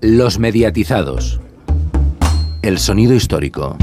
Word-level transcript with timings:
Los 0.00 0.38
mediatizados. 0.38 1.40
El 2.62 2.78
sonido 2.78 3.14
histórico. 3.14 3.76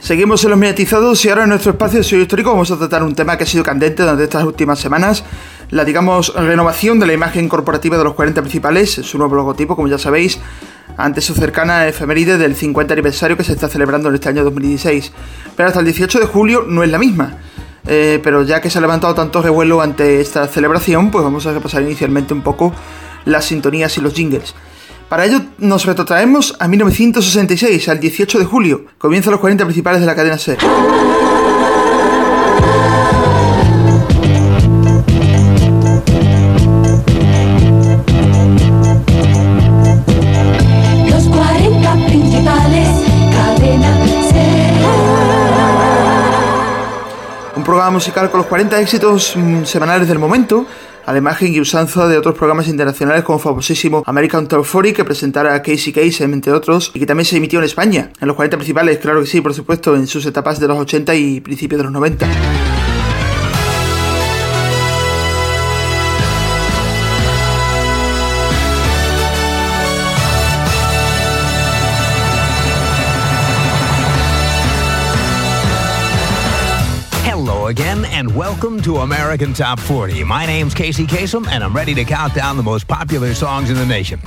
Seguimos 0.00 0.42
en 0.44 0.50
los 0.50 0.58
mediatizados 0.58 1.22
y 1.22 1.28
ahora 1.28 1.42
en 1.42 1.50
nuestro 1.50 1.72
espacio 1.72 1.98
de 1.98 2.02
sonido 2.02 2.22
histórico 2.22 2.50
vamos 2.50 2.70
a 2.70 2.78
tratar 2.78 3.02
un 3.02 3.14
tema 3.14 3.36
que 3.36 3.44
ha 3.44 3.46
sido 3.46 3.62
candente 3.62 4.04
durante 4.04 4.24
estas 4.24 4.44
últimas 4.44 4.78
semanas, 4.78 5.22
la 5.68 5.84
digamos 5.84 6.32
renovación 6.34 6.98
de 6.98 7.04
la 7.04 7.12
imagen 7.12 7.50
corporativa 7.50 7.98
de 7.98 8.04
los 8.04 8.14
40 8.14 8.40
principales, 8.40 8.92
su 8.92 9.18
nuevo 9.18 9.34
logotipo, 9.34 9.76
como 9.76 9.88
ya 9.88 9.98
sabéis, 9.98 10.40
ante 10.96 11.20
su 11.20 11.34
cercana 11.34 11.86
efeméride 11.86 12.38
del 12.38 12.56
50 12.56 12.94
aniversario 12.94 13.36
que 13.36 13.44
se 13.44 13.52
está 13.52 13.68
celebrando 13.68 14.08
en 14.08 14.14
este 14.14 14.30
año 14.30 14.44
2016. 14.44 15.12
Pero 15.56 15.66
hasta 15.66 15.80
el 15.80 15.84
18 15.84 16.20
de 16.20 16.26
julio 16.26 16.64
no 16.66 16.82
es 16.82 16.90
la 16.90 16.98
misma. 16.98 17.36
Eh, 17.86 18.20
pero 18.22 18.42
ya 18.42 18.60
que 18.60 18.70
se 18.70 18.78
ha 18.78 18.80
levantado 18.80 19.14
tanto 19.14 19.42
revuelo 19.42 19.80
ante 19.80 20.20
esta 20.20 20.46
celebración, 20.48 21.10
pues 21.10 21.22
vamos 21.22 21.46
a 21.46 21.52
repasar 21.52 21.82
inicialmente 21.82 22.34
un 22.34 22.42
poco 22.42 22.72
las 23.24 23.44
sintonías 23.44 23.96
y 23.98 24.00
los 24.00 24.14
jingles. 24.14 24.54
Para 25.08 25.24
ello 25.24 25.40
nos 25.58 25.86
retrotraemos 25.86 26.56
a 26.58 26.66
1966, 26.66 27.88
al 27.88 28.00
18 28.00 28.38
de 28.40 28.44
julio. 28.44 28.86
Comienzan 28.98 29.30
los 29.30 29.40
40 29.40 29.64
principales 29.64 30.00
de 30.00 30.06
la 30.06 30.16
cadena 30.16 30.36
SER. 30.36 30.58
Programa 47.76 47.98
musical 47.98 48.30
con 48.30 48.38
los 48.38 48.46
40 48.46 48.80
éxitos 48.80 49.36
mm, 49.36 49.64
semanales 49.64 50.08
del 50.08 50.18
momento, 50.18 50.64
a 51.04 51.12
la 51.12 51.18
imagen 51.18 51.52
y 51.52 51.60
usanza 51.60 52.08
de 52.08 52.16
otros 52.16 52.34
programas 52.34 52.68
internacionales 52.68 53.22
como 53.22 53.38
famosísimo 53.38 54.02
American 54.06 54.48
Top 54.48 54.66
40 54.66 54.96
que 54.96 55.04
presentara 55.04 55.60
Casey 55.60 55.92
Kasem, 55.92 56.32
entre 56.32 56.52
otros, 56.52 56.90
y 56.94 57.00
que 57.00 57.04
también 57.04 57.26
se 57.26 57.36
emitió 57.36 57.58
en 57.58 57.66
España, 57.66 58.12
en 58.18 58.28
los 58.28 58.34
40 58.34 58.56
principales, 58.56 58.96
claro 58.96 59.20
que 59.20 59.26
sí, 59.26 59.42
por 59.42 59.52
supuesto, 59.52 59.94
en 59.94 60.06
sus 60.06 60.24
etapas 60.24 60.58
de 60.58 60.68
los 60.68 60.78
80 60.78 61.14
y 61.16 61.40
principios 61.42 61.80
de 61.80 61.84
los 61.84 61.92
90. 61.92 62.26
Hello 77.46 77.68
again, 77.68 78.04
and 78.06 78.34
welcome 78.34 78.82
to 78.82 78.96
American 79.02 79.54
Top 79.54 79.78
40. 79.78 80.24
My 80.24 80.46
name's 80.46 80.74
Casey 80.74 81.06
Kasem, 81.06 81.46
and 81.46 81.62
I'm 81.62 81.72
ready 81.72 81.94
to 81.94 82.04
count 82.04 82.34
down 82.34 82.56
the 82.56 82.62
most 82.64 82.88
popular 82.88 83.36
songs 83.36 83.70
in 83.70 83.76
the 83.76 83.86
nation. 83.86 84.18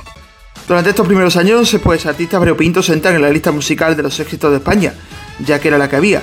Durante 0.66 0.88
estos 0.88 1.06
primeros 1.06 1.36
años, 1.36 1.78
pues 1.84 2.06
artistas 2.06 2.40
variopintos 2.40 2.88
entran 2.88 3.16
en 3.16 3.20
la 3.20 3.28
lista 3.28 3.52
musical 3.52 3.94
de 3.94 4.04
los 4.04 4.18
éxitos 4.18 4.50
de 4.50 4.56
España, 4.56 4.94
ya 5.38 5.58
que 5.58 5.68
era 5.68 5.76
la 5.76 5.86
que 5.86 5.96
había. 5.96 6.22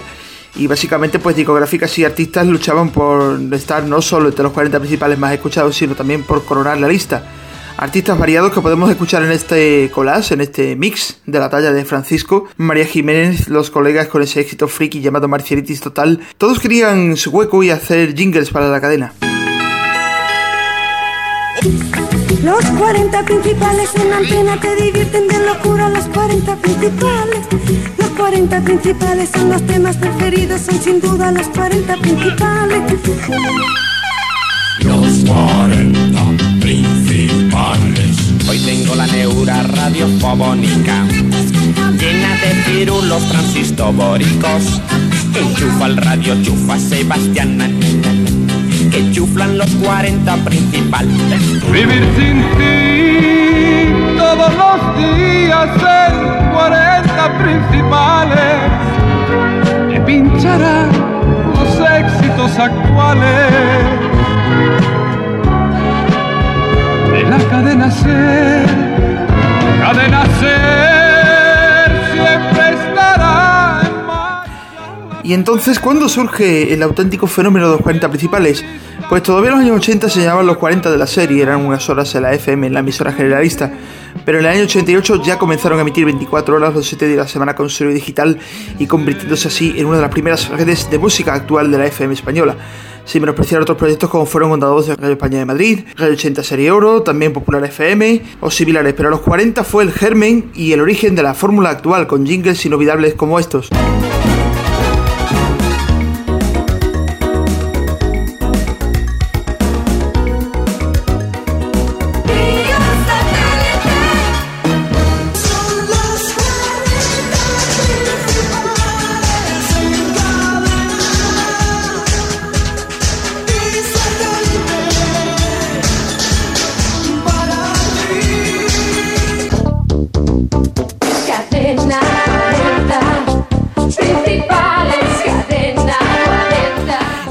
Y 0.56 0.66
básicamente, 0.66 1.20
pues 1.20 1.36
discográficas 1.36 1.96
y 2.00 2.04
artistas 2.04 2.48
luchaban 2.48 2.90
por 2.90 3.40
estar 3.54 3.84
no 3.84 4.02
solo 4.02 4.30
entre 4.30 4.42
los 4.42 4.52
40 4.52 4.80
principales 4.80 5.20
más 5.20 5.34
escuchados, 5.34 5.76
sino 5.76 5.94
también 5.94 6.24
por 6.24 6.46
coronar 6.46 6.80
la 6.80 6.88
lista. 6.88 7.32
Artistas 7.78 8.18
variados 8.18 8.52
que 8.52 8.60
podemos 8.60 8.90
escuchar 8.90 9.22
en 9.22 9.32
este 9.32 9.92
collage, 9.94 10.34
en 10.34 10.42
este 10.42 10.76
mix 10.76 11.20
de 11.28 11.38
la 11.38 11.48
talla 11.48 11.72
de 11.72 11.86
Francisco, 11.86 12.48
María 12.58 12.86
Jiménez, 12.86 13.50
los 13.50 13.70
colegas 13.70 14.08
con 14.08 14.24
ese 14.24 14.40
éxito 14.42 14.68
friki 14.68 15.00
llamado 15.00 15.28
Marcialitis 15.28 15.82
Total, 15.82 16.20
todos 16.40 16.60
querían 16.60 17.16
su 17.18 17.30
hueco 17.30 17.62
y 17.62 17.70
hacer 17.70 18.16
jingles 18.16 18.50
para 18.50 18.70
la 18.70 18.82
cadena. 18.82 19.14
Los 22.44 22.66
40 22.66 23.26
principales 23.26 23.90
en 23.96 24.14
antena 24.14 24.60
te 24.60 24.76
divierten 24.76 25.28
de 25.28 25.46
locura. 25.46 25.90
Los 25.90 26.06
40 26.06 26.56
principales, 26.56 27.40
los 27.98 28.10
40 28.10 28.62
principales 28.62 29.30
son 29.30 29.50
los 29.50 29.62
temas 29.68 29.98
preferidos, 29.98 30.62
son 30.62 30.82
sin 30.82 31.00
duda 31.00 31.32
los 31.32 31.48
40 31.50 31.98
principales. 31.98 32.82
Los 34.80 35.26
40 35.26 35.26
principales. 35.26 35.97
Hoy 38.50 38.60
tengo 38.60 38.96
la 38.96 39.06
neura 39.08 39.62
radiofónica 39.64 41.04
llena 42.00 42.36
de 42.38 42.56
pirulos 42.66 43.28
transistobóricos. 43.28 44.82
Enchufa 45.36 45.88
el 45.88 45.98
radio, 45.98 46.42
chufa 46.42 46.80
Sebastián, 46.80 47.58
que 48.90 49.12
chuflan 49.12 49.58
los 49.58 49.70
40 49.72 50.36
principales. 50.38 51.62
Vivir 51.72 52.08
sin 52.18 52.42
ti 52.58 54.18
todos 54.18 54.54
los 54.56 54.98
días 54.98 55.70
en 56.08 56.54
40 56.54 57.38
principales 57.40 58.58
te 59.90 60.00
pincharán 60.02 60.90
los 61.54 61.80
éxitos 61.90 62.58
actuales 62.58 64.07
la 67.30 67.38
cadena 67.50 67.92
ser. 67.92 68.66
Cadena 69.80 70.26
ser 70.40 71.92
siempre 72.14 72.70
estará 72.70 73.82
en. 73.84 75.24
Y 75.24 75.34
entonces, 75.34 75.80
¿cuándo 75.80 76.08
surge 76.10 76.74
el 76.74 76.84
auténtico 76.84 77.28
fenómeno 77.28 77.68
de 77.68 77.72
los 77.74 77.82
40 77.82 78.10
principales? 78.10 78.64
Pues 79.10 79.24
todavía 79.24 79.52
en 79.52 79.56
los 79.56 79.66
años 79.66 79.78
80 79.78 80.10
se 80.10 80.22
llamaban 80.22 80.48
los 80.48 80.58
40 80.58 80.92
de 80.92 80.98
la 80.98 81.08
serie, 81.08 81.42
eran 81.42 81.66
unas 81.66 81.90
horas 81.90 82.14
en 82.16 82.24
la 82.24 82.34
FM, 82.34 82.68
en 82.68 82.74
la 82.74 82.80
emisora 82.80 83.14
generalista. 83.14 83.72
Pero 84.26 84.40
en 84.40 84.46
el 84.46 84.52
año 84.52 84.64
88 84.64 85.24
ya 85.24 85.38
comenzaron 85.38 85.80
a 85.80 85.82
emitir 85.82 86.06
24 86.06 86.56
horas 86.56 86.74
los 86.74 86.86
7 86.88 87.06
días 87.06 87.18
de 87.18 87.24
la 87.24 87.28
semana 87.28 87.56
con 87.56 87.70
sonido 87.70 87.94
digital 87.94 88.38
y 88.80 88.88
convirtiéndose 88.88 89.48
así 89.48 89.74
en 89.78 89.86
una 89.86 89.98
de 89.98 90.02
las 90.04 90.12
primeras 90.12 90.50
redes 90.50 90.90
de 90.90 90.98
música 90.98 91.34
actual 91.34 91.72
de 91.72 91.78
la 91.78 91.86
FM 91.88 92.14
española. 92.14 92.56
Sin 93.06 93.22
menospreciar 93.22 93.62
otros 93.62 93.78
proyectos 93.78 94.10
como 94.10 94.26
fueron 94.26 94.52
Onda 94.52 94.68
2 94.68 94.88
de 94.88 94.96
Radio 94.96 95.14
España 95.14 95.40
de 95.40 95.46
Madrid, 95.46 95.80
Radio 95.96 96.14
80 96.14 96.44
Serie 96.44 96.72
Oro, 96.72 97.04
también 97.04 97.32
Popular 97.32 97.64
FM 97.64 98.22
o 98.42 98.52
similares, 98.52 98.94
pero 98.96 99.08
a 99.08 99.12
los 99.12 99.22
40 99.22 99.64
fue 99.64 99.84
el 99.84 99.94
germen 99.94 100.52
y 100.54 100.74
el 100.74 100.82
origen 100.82 101.16
de 101.16 101.24
la 101.24 101.34
fórmula 101.34 101.70
actual 101.70 102.06
con 102.06 102.26
jingles 102.26 102.66
inolvidables 102.66 103.14
como 103.14 103.40
estos. 103.40 103.70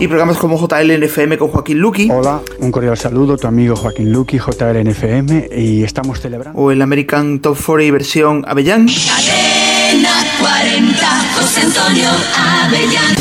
Y 0.07 0.09
programas 0.09 0.37
como 0.37 0.57
JLNFM 0.57 1.37
con 1.37 1.49
Joaquín 1.49 1.81
Luqui 1.81 2.09
Hola, 2.13 2.41
un 2.61 2.71
cordial 2.71 2.97
saludo, 2.97 3.37
tu 3.37 3.49
amigo 3.49 3.75
Joaquín 3.75 4.13
Luqui, 4.13 4.39
JLNFM, 4.39 5.49
y 5.51 5.83
estamos 5.83 6.21
celebrando. 6.21 6.57
o 6.61 6.71
el 6.71 6.81
American 6.81 7.41
Top 7.41 7.59
40 7.61 7.93
versión 7.93 8.45
Avellán. 8.47 8.87
Cadena 8.87 10.25
40, 10.39 11.07
José 11.35 11.61
Antonio 11.63 12.09
Avellán. 12.37 13.17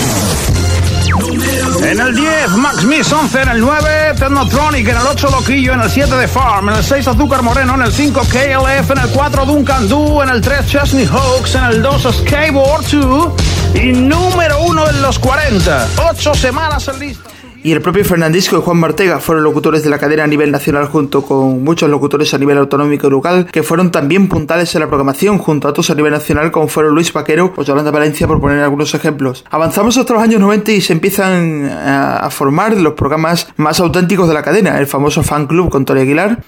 En 1.83 1.99
el 1.99 2.15
10, 2.15 2.49
Max 2.57 2.83
Miss 2.83 3.11
11. 3.11 3.41
En 3.41 3.49
el 3.49 3.61
9, 3.61 3.89
Technotronic. 4.19 4.87
En 4.87 4.97
el 4.97 5.07
8, 5.07 5.29
Loquillo. 5.31 5.73
En 5.73 5.81
el 5.81 5.89
7, 5.89 6.11
The 6.19 6.27
Farm. 6.27 6.69
En 6.69 6.75
el 6.75 6.83
6, 6.83 7.07
Azúcar 7.07 7.41
Moreno. 7.41 7.75
En 7.75 7.81
el 7.81 7.91
5, 7.91 8.21
KLF. 8.21 8.91
En 8.91 8.97
el 8.99 9.09
4, 9.09 9.45
Duncan 9.45 9.87
Du. 9.87 10.21
En 10.21 10.29
el 10.29 10.41
3, 10.41 10.67
Chesney 10.67 11.05
Hawks. 11.05 11.55
En 11.55 11.63
el 11.63 11.81
2, 11.81 12.15
Skateboard 12.21 12.85
2. 12.91 13.33
Y 13.75 13.91
número 13.91 14.61
1 14.61 14.89
en 14.89 15.01
los 15.01 15.19
40. 15.19 15.87
8 16.09 16.33
semanas 16.33 16.87
en 16.87 16.99
lista. 16.99 17.29
Y 17.65 17.71
el 17.71 17.81
propio 17.81 18.05
Fernandisco 18.05 18.57
y 18.57 18.61
Juan 18.61 18.77
Martega 18.77 19.19
fueron 19.19 19.43
locutores 19.43 19.83
de 19.83 19.89
la 19.89 19.97
cadena 19.97 20.25
a 20.25 20.27
nivel 20.27 20.51
nacional 20.51 20.85
junto 20.85 21.23
con 21.23 21.63
muchos 21.63 21.89
locutores 21.89 22.31
a 22.35 22.37
nivel 22.37 22.59
autonómico 22.59 23.07
y 23.07 23.09
local 23.09 23.47
que 23.51 23.63
fueron 23.63 23.89
también 23.89 24.29
puntales 24.29 24.75
en 24.75 24.81
la 24.81 24.87
programación 24.87 25.39
junto 25.39 25.67
a 25.67 25.71
otros 25.71 25.89
a 25.89 25.95
nivel 25.95 26.11
nacional 26.11 26.51
como 26.51 26.67
fueron 26.67 26.93
Luis 26.93 27.11
Paquero 27.11 27.53
o 27.55 27.63
Yolanda 27.63 27.89
Valencia 27.89 28.27
por 28.27 28.39
poner 28.39 28.59
algunos 28.59 28.93
ejemplos. 28.93 29.43
Avanzamos 29.49 29.97
hasta 29.97 30.13
los 30.13 30.21
años 30.21 30.41
90 30.41 30.73
y 30.73 30.81
se 30.81 30.93
empiezan 30.93 31.65
a, 31.65 32.17
a 32.17 32.29
formar 32.29 32.77
los 32.77 32.93
programas 32.93 33.47
más 33.57 33.79
auténticos 33.79 34.27
de 34.27 34.35
la 34.35 34.43
cadena, 34.43 34.77
el 34.77 34.85
famoso 34.85 35.23
Fan 35.23 35.47
Club 35.47 35.71
con 35.71 35.85
Tony 35.85 36.01
Aguilar, 36.01 36.43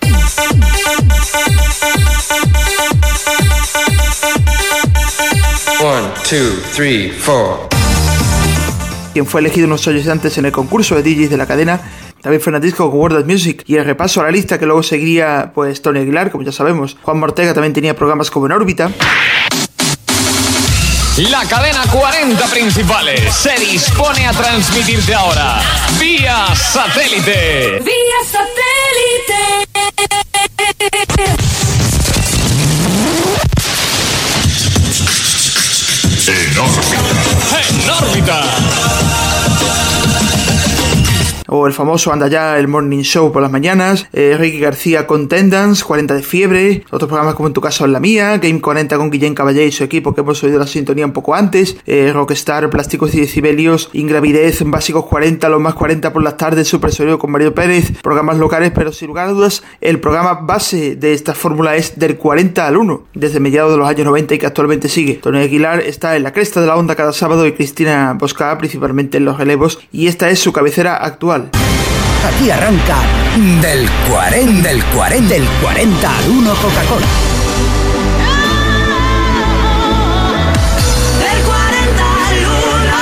One, 5.87 6.09
two, 6.29 6.51
three, 6.75 7.11
four. 7.11 7.69
quien 9.13 9.25
fue 9.25 9.39
elegido 9.39 9.67
unos 9.67 9.87
años 9.87 10.05
antes 10.09 10.37
en 10.37 10.43
el 10.43 10.51
concurso 10.51 10.95
de 10.95 11.01
DJs 11.01 11.29
de 11.29 11.37
la 11.37 11.45
cadena, 11.45 11.79
también 12.21 12.41
Fernandisco 12.41 12.91
con 12.91 12.99
World 12.99 13.19
of 13.19 13.25
Music 13.25 13.63
y 13.65 13.77
el 13.77 13.85
repaso 13.85 14.19
a 14.19 14.25
la 14.25 14.31
lista 14.31 14.59
que 14.59 14.65
luego 14.65 14.83
seguiría 14.83 15.53
pues 15.55 15.81
Tony 15.81 15.99
Aguilar, 15.99 16.29
como 16.29 16.43
ya 16.43 16.51
sabemos. 16.51 16.97
Juan 17.03 17.19
Mortega 17.19 17.53
también 17.53 17.71
tenía 17.71 17.95
programas 17.95 18.29
como 18.29 18.47
En 18.47 18.51
órbita. 18.51 18.91
La 21.29 21.45
cadena 21.45 21.83
40 21.89 22.45
principales 22.47 23.33
se 23.33 23.57
dispone 23.57 24.27
a 24.27 24.33
transmitirte 24.33 25.13
ahora 25.13 25.61
vía 25.97 26.53
satélite. 26.53 27.79
Vía 27.79 28.19
satélite. 28.29 28.86
Órbita. 37.47 37.57
En 37.69 37.89
órbita. 37.89 38.76
El 41.65 41.73
famoso 41.73 42.11
Anda 42.11 42.27
Ya, 42.27 42.59
el 42.59 42.67
Morning 42.67 43.01
Show 43.01 43.31
por 43.31 43.41
las 43.41 43.51
mañanas, 43.51 44.07
eh, 44.13 44.35
Ricky 44.37 44.59
García 44.59 45.07
con 45.07 45.27
Tendance, 45.27 45.83
40 45.83 46.13
de 46.13 46.21
fiebre, 46.21 46.83
otros 46.91 47.07
programas 47.07 47.35
como 47.35 47.47
en 47.47 47.53
tu 47.53 47.61
caso 47.61 47.85
en 47.85 47.93
la 47.93 47.99
mía, 47.99 48.37
Game 48.37 48.61
40 48.61 48.97
con 48.97 49.09
Guillén 49.09 49.33
Caballé 49.33 49.65
y 49.65 49.71
su 49.71 49.83
equipo 49.83 50.13
que 50.13 50.21
hemos 50.21 50.43
oído 50.43 50.59
la 50.59 50.67
sintonía 50.67 51.05
un 51.05 51.13
poco 51.13 51.33
antes, 51.33 51.77
eh, 51.85 52.11
Rockstar, 52.13 52.69
Plásticos 52.69 53.15
y 53.15 53.21
Decibelios, 53.21 53.89
Ingravidez, 53.93 54.61
Básicos 54.65 55.05
40, 55.05 55.49
Los 55.49 55.61
Más 55.61 55.73
40 55.73 56.13
por 56.13 56.21
las 56.21 56.37
tardes, 56.37 56.67
Super 56.67 56.91
Sonido 56.91 57.17
con 57.17 57.31
Mario 57.31 57.55
Pérez, 57.55 57.91
programas 58.01 58.37
locales, 58.37 58.71
pero 58.75 58.91
sin 58.91 59.07
lugar 59.07 59.29
a 59.29 59.31
dudas, 59.31 59.63
el 59.81 59.99
programa 59.99 60.33
base 60.33 60.95
de 60.95 61.13
esta 61.13 61.33
fórmula 61.33 61.75
es 61.75 61.97
del 61.97 62.17
40 62.17 62.67
al 62.67 62.77
1, 62.77 63.03
desde 63.13 63.39
mediados 63.39 63.71
de 63.71 63.77
los 63.77 63.87
años 63.87 64.05
90 64.05 64.35
y 64.35 64.37
que 64.37 64.45
actualmente 64.45 64.89
sigue. 64.89 65.15
Tony 65.15 65.39
Aguilar 65.39 65.79
está 65.79 66.15
en 66.15 66.23
la 66.23 66.33
cresta 66.33 66.61
de 66.61 66.67
la 66.67 66.75
onda 66.75 66.95
cada 66.95 67.13
sábado 67.13 67.45
y 67.45 67.53
Cristina 67.53 68.15
Bosca 68.19 68.57
principalmente 68.57 69.17
en 69.17 69.25
los 69.25 69.37
relevos, 69.37 69.79
y 69.91 70.07
esta 70.07 70.29
es 70.29 70.39
su 70.39 70.51
cabecera 70.51 70.97
actual. 70.97 71.46
Aquí 72.27 72.49
arranca 72.49 72.97
del 73.61 73.89
40, 74.09 74.67
del 74.67 74.83
40, 74.83 75.33
del 75.33 75.47
40 75.61 76.17
al 76.17 76.29
1 76.29 76.49
Coca-Cola. 76.55 77.07
Del 81.19 81.43
40 81.43 82.03
al 82.03 82.37
1. 82.45 82.97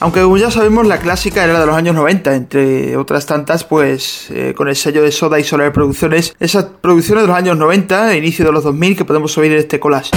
Aunque 0.00 0.20
como 0.20 0.36
ya 0.36 0.50
sabemos, 0.50 0.86
la 0.86 0.98
clásica 0.98 1.44
era 1.44 1.58
de 1.58 1.66
los 1.66 1.74
años 1.74 1.94
90, 1.94 2.34
entre 2.34 2.96
otras 2.96 3.26
tantas, 3.26 3.64
pues 3.64 4.30
eh, 4.30 4.54
con 4.56 4.68
el 4.68 4.76
sello 4.76 5.02
de 5.02 5.10
Soda 5.10 5.40
y 5.40 5.44
Solar 5.44 5.72
Producciones, 5.72 6.36
esas 6.38 6.64
producciones 6.80 7.24
de 7.24 7.28
los 7.28 7.36
años 7.36 7.56
90, 7.56 8.14
inicio 8.16 8.44
de 8.44 8.52
los 8.52 8.64
2000, 8.64 8.96
que 8.96 9.04
podemos 9.04 9.36
oír 9.38 9.52
en 9.52 9.58
este 9.58 9.80
collage. 9.80 10.10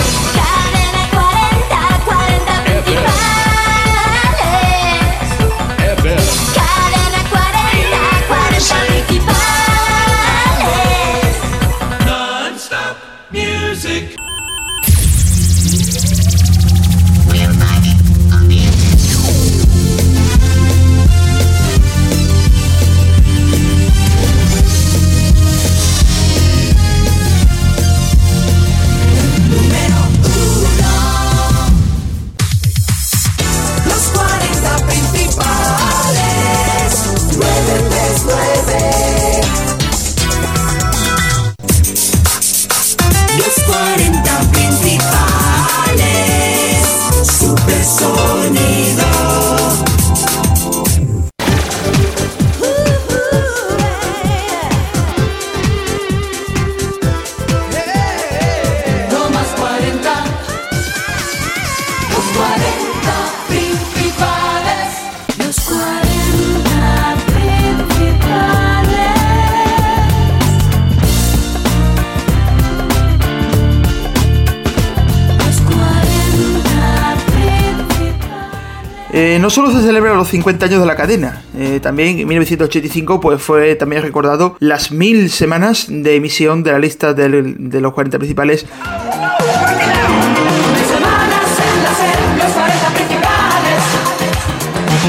No 79.48 79.52
solo 79.52 79.72
se 79.72 79.82
celebran 79.82 80.18
los 80.18 80.28
50 80.28 80.66
años 80.66 80.82
de 80.82 80.86
la 80.86 80.98
cadena, 80.98 81.42
eh, 81.58 81.80
también 81.82 82.20
en 82.20 82.28
1985 82.28 83.22
pues 83.22 83.42
fue 83.42 83.76
también 83.76 84.02
recordado 84.02 84.58
las 84.60 84.92
mil 84.92 85.30
semanas 85.30 85.86
de 85.88 86.18
emisión 86.18 86.64
de 86.64 86.74
la 86.74 86.80
lista 86.80 87.14
de 87.14 87.30
los 87.30 87.94
40 87.94 88.18
principales 88.18 88.66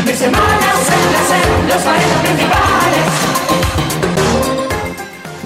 Mil 0.07 0.15
semanas 0.15 0.89
en 1.35 1.69
los 1.69 1.83
40 1.83 2.23
principales. 2.23 2.78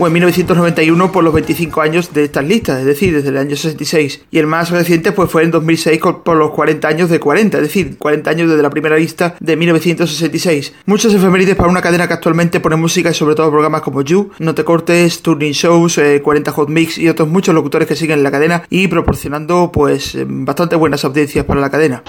O 0.02 0.06
en 0.06 0.12
1991 0.14 1.12
por 1.12 1.22
los 1.24 1.32
25 1.32 1.80
años 1.80 2.12
de 2.12 2.24
estas 2.24 2.44
listas, 2.44 2.80
es 2.80 2.86
decir, 2.86 3.14
desde 3.14 3.28
el 3.28 3.36
año 3.38 3.54
66. 3.56 4.22
Y 4.30 4.38
el 4.38 4.46
más 4.46 4.70
reciente 4.70 5.12
pues 5.12 5.30
fue 5.30 5.44
en 5.44 5.50
2006 5.52 6.00
con- 6.00 6.22
por 6.22 6.36
los 6.36 6.50
40 6.50 6.88
años 6.88 7.08
de 7.10 7.20
40, 7.20 7.58
es 7.58 7.62
decir, 7.64 7.96
40 7.98 8.30
años 8.30 8.48
desde 8.50 8.62
la 8.62 8.70
primera 8.70 8.96
lista 8.96 9.34
de 9.40 9.56
1966. 9.56 10.72
Muchas 10.86 11.14
efemérides 11.14 11.54
para 11.56 11.68
una 11.70 11.80
cadena 11.82 12.06
que 12.08 12.14
actualmente 12.14 12.60
pone 12.60 12.76
música 12.76 13.10
y 13.10 13.14
sobre 13.14 13.34
todo 13.34 13.50
programas 13.50 13.82
como 13.82 14.02
You, 14.02 14.30
No 14.38 14.54
te 14.54 14.64
cortes, 14.64 15.22
Turning 15.22 15.52
Shows, 15.52 15.98
eh, 15.98 16.20
40 16.22 16.50
Hot 16.52 16.68
Mix 16.68 16.98
y 16.98 17.08
otros 17.08 17.28
muchos 17.28 17.54
locutores 17.54 17.86
que 17.86 17.96
siguen 17.96 18.22
la 18.22 18.30
cadena 18.30 18.64
y 18.70 18.88
proporcionando 18.88 19.70
pues 19.72 20.14
eh, 20.14 20.24
bastante 20.26 20.76
buenas 20.76 21.04
audiencias 21.04 21.44
para 21.44 21.60
la 21.60 21.70
cadena. 21.70 22.02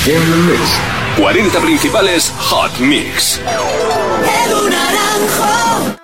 En 0.08 0.46
mix. 0.46 0.78
40 1.18 1.58
principales 1.58 2.32
Hot 2.38 2.78
Mix. 2.78 3.40
El 3.40 4.70
naranjo. 4.70 5.96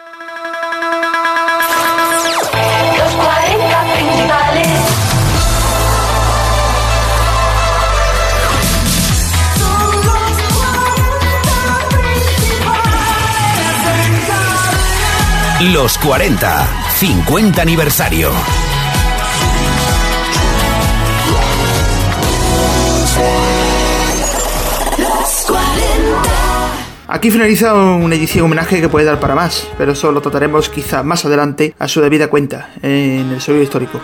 Los 2.98 3.12
40 3.14 3.94
principales. 3.94 4.68
Son 9.60 9.94
los 10.04 10.34
40 10.50 11.88
principales. 12.00 12.82
Los 15.72 15.98
40, 15.98 16.66
50 16.98 17.62
aniversario. 17.62 18.32
Aquí 27.14 27.30
finaliza 27.30 27.74
una 27.74 28.14
edición 28.14 28.46
homenaje 28.46 28.80
que 28.80 28.88
puede 28.88 29.04
dar 29.04 29.20
para 29.20 29.34
más, 29.34 29.68
pero 29.76 29.92
eso 29.92 30.10
lo 30.12 30.22
trataremos 30.22 30.70
quizá 30.70 31.02
más 31.02 31.26
adelante 31.26 31.74
a 31.78 31.86
su 31.86 32.00
debida 32.00 32.28
cuenta 32.28 32.70
en 32.80 33.30
el 33.30 33.40
sonido 33.42 33.62
histórico. 33.62 34.00